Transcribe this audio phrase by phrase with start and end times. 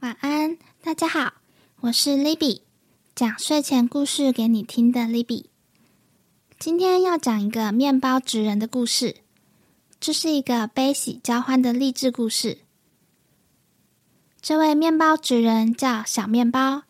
[0.00, 1.34] 晚安，大家好，
[1.80, 2.62] 我是 Libby，
[3.14, 5.44] 讲睡前故事给你听的 Libby。
[6.58, 9.16] 今天要讲一个面包职人的故事，
[10.00, 12.58] 这是一个悲喜交欢的励志故事。
[14.40, 16.82] 这位面包职人叫小面包，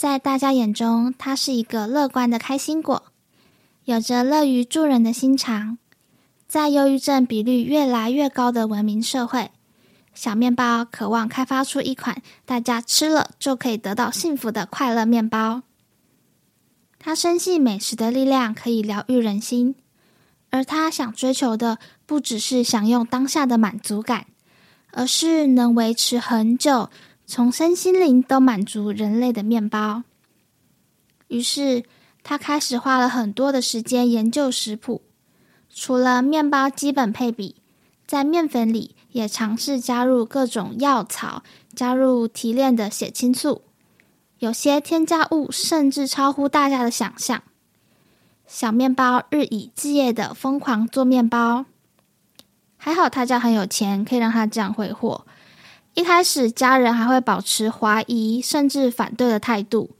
[0.00, 3.02] 在大家眼中，他是一个乐观的开心果，
[3.84, 5.76] 有着乐于助人的心肠。
[6.48, 9.50] 在忧郁症比率越来越高的文明社会。
[10.14, 15.64] 小面包渴望开发出一款大家吃了就可以得到幸福的快乐面包。
[16.98, 19.74] 他深信美食的力量可以疗愈人心，
[20.48, 24.24] 而他想追求的不只是享用当下的满足感，
[24.92, 26.88] 而是能维持很久、
[27.30, 30.02] 从身心灵都满足人类的面包。
[31.28, 31.84] 于是，
[32.24, 35.02] 他开始花了很多的时间研究食谱，
[35.72, 37.54] 除了面包基本配比，
[38.04, 38.96] 在面粉里。
[39.12, 41.42] 也尝试加入各种药草，
[41.74, 43.62] 加入提炼的血清素，
[44.38, 47.42] 有些添加物甚至超乎大家的想象。
[48.46, 51.64] 小面包日以继夜的疯狂做面包，
[52.76, 55.26] 还好他家很有钱，可以让他这样挥霍。
[55.94, 59.90] 一开始家人还会保持怀疑甚至反对的态度，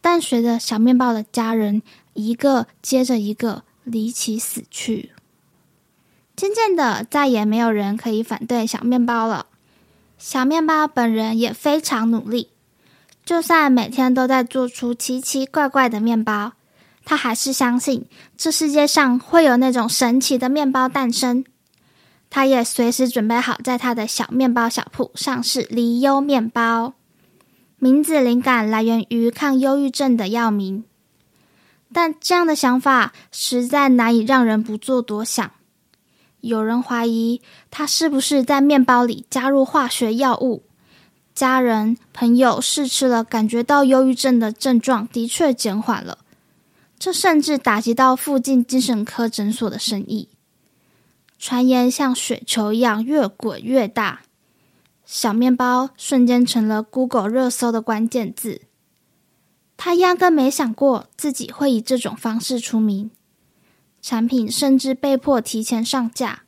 [0.00, 1.82] 但随着小面包的家人
[2.14, 5.10] 一个接着一个离奇死去。
[6.36, 9.46] 渐渐的，再也没有人可以反对小面包了。
[10.16, 12.48] 小面包本人也非常努力，
[13.24, 16.52] 就算每天都在做出奇奇怪怪的面包，
[17.04, 21.44] 他还是相信这世界上会有那种神奇的面包诞生。
[22.30, 26.94] 他也随时准备好在他的小面包小铺上市离忧面包，
[27.76, 30.84] 名字灵感来源于抗忧郁症的药名。
[31.92, 35.50] 但这样的想法实在难以让人不做多想。
[36.40, 40.62] 有人怀疑他是不是在面包里加入化学药物？
[41.34, 46.18] 家人朋友试吃了，感觉到忧郁症的症状的确减缓了。
[46.98, 50.28] 这甚至打击到附近精神科诊所的生意。
[51.40, 54.20] 传言像雪球一样越滚越大，
[55.06, 58.60] 小面包瞬间成了 Google 热搜的关键字。
[59.78, 63.10] 他压根没想过自己会以这种方式出名。
[64.02, 66.42] 产品甚至被迫提前上架。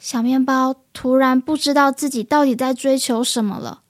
[0.00, 3.82] 小面包突然不知道自己到底在追求什么了。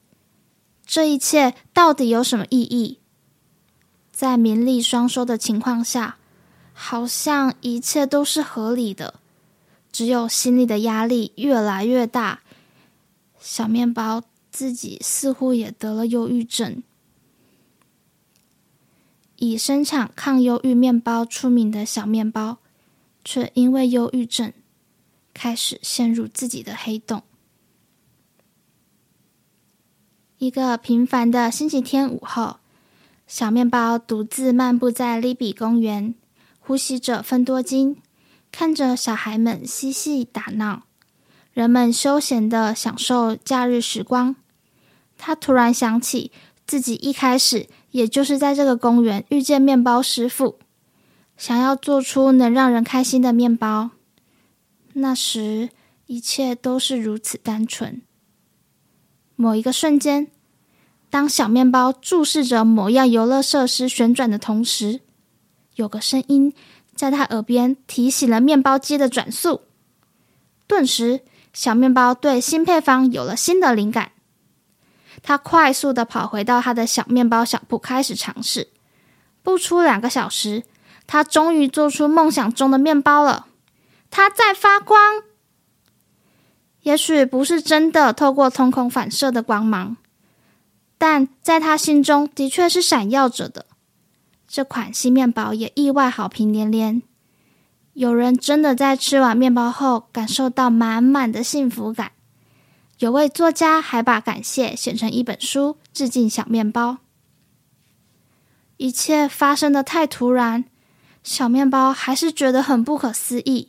[0.84, 2.98] 这一切到底有什么意义？
[4.12, 6.18] 在名利双收的情况下，
[6.74, 9.19] 好像一切都是合理的。
[9.92, 12.40] 只有心里的压力越来越大，
[13.40, 16.82] 小面包自己似乎也得了忧郁症。
[19.36, 22.58] 以生产抗忧郁面包出名的小面包，
[23.24, 24.52] 却因为忧郁症
[25.32, 27.22] 开始陷入自己的黑洞。
[30.36, 32.56] 一个平凡的星期天午后，
[33.26, 36.14] 小面包独自漫步在利比公园，
[36.58, 37.96] 呼吸着芬多精，
[38.52, 40.84] 看着小孩们嬉戏打闹，
[41.52, 44.36] 人们休闲的享受假日时光。
[45.16, 46.32] 他突然想起
[46.66, 47.68] 自己一开始。
[47.90, 50.60] 也就是在这个公园遇见面包师傅，
[51.36, 53.90] 想要做出能让人开心的面包。
[54.92, 55.70] 那时
[56.06, 58.00] 一切都是如此单纯。
[59.34, 60.28] 某一个瞬间，
[61.10, 65.00] 当小面包注视着某样游乐设施旋转的同时，
[65.74, 66.54] 有个声音
[67.00, 69.62] 在他耳边提醒了面包机的转速。
[70.66, 71.22] 顿时，
[71.54, 74.12] 小面包对新配方有了新的灵感。
[75.22, 78.68] 他快速的跑回到他的小面包小铺，开始尝试。
[79.42, 80.64] 不出两个小时，
[81.06, 83.46] 他终于做出梦想中的面包了。
[84.10, 85.22] 它在发光，
[86.82, 89.96] 也许不是真的透过瞳孔反射的光芒，
[90.98, 93.64] 但在他心中的确是闪耀着的。
[94.52, 97.02] 这款新面包也意外好评连连，
[97.92, 102.10] 有人真的在吃完面包后感受到满满的幸福感。
[102.98, 106.98] 有位作家还把感谢写成一本书，致敬小面包。
[108.76, 110.64] 一切发生的太突然，
[111.22, 113.68] 小面包还是觉得很不可思议。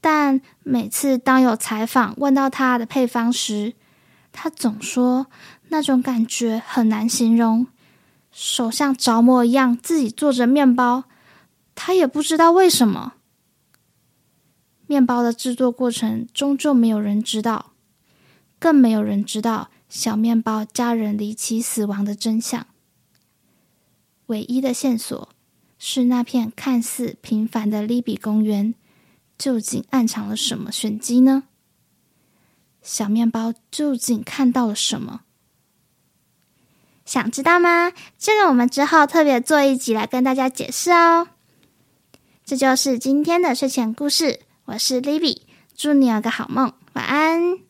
[0.00, 3.74] 但每次当有采访问到他的配方时，
[4.32, 5.28] 他总说
[5.68, 7.68] 那种感觉很难形容，
[8.38, 11.04] 手像着魔一样，自己做着面包，
[11.74, 13.14] 他也不知道为什么。
[14.86, 17.72] 面包的制作过程终究没有人知道。
[18.58, 22.66] 更没有人知道小面包家人离奇死亡的真相。
[24.26, 25.30] 唯一的线索
[25.78, 28.74] 是那片看似平凡的利比公园，
[29.38, 31.44] 究竟暗藏了什么玄机呢？
[32.82, 35.22] 小面包究竟看到了什么？
[37.06, 37.92] 想知道吗？
[38.18, 41.28] 这个我们之后特别做一集来跟大家解释哦。
[42.44, 45.38] 这就是今天的睡前故事，我是 Libby，
[45.76, 47.65] 祝你有个好梦，晚安。